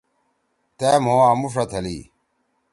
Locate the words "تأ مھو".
0.77-1.15